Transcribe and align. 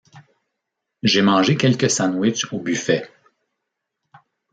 J'ai 1.03 1.21
mangé 1.21 1.57
quelques 1.57 1.91
sandwiches 1.91 2.51
au 2.51 2.57
buffet. 2.59 3.07